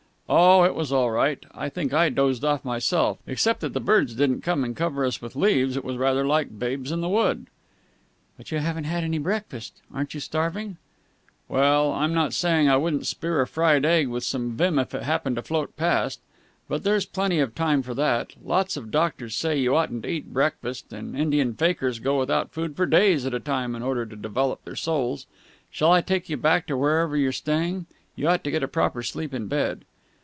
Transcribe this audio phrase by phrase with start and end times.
[0.33, 1.45] "Oh, it was all right.
[1.53, 3.17] I think I dozed off myself.
[3.27, 6.47] Except that the birds didn't come and cover us with leaves; it was rather like
[6.47, 7.47] the 'Babes in the Wood.'"
[8.37, 9.81] "But you haven't had any breakfast!
[9.93, 10.77] Aren't you starving?"
[11.49, 15.03] "Well, I'm not saying I wouldn't spear a fried egg with some vim if it
[15.03, 16.21] happened to float past.
[16.69, 18.31] But there's plenty of time for that.
[18.41, 22.77] Lots of doctors say you oughtn't to eat breakfast, and Indian fakirs go without food
[22.77, 25.25] for days at a time in order to develop their souls.
[25.69, 27.85] Shall I take you back to wherever you're staying?
[28.15, 29.83] You ought to get a proper sleep in bed."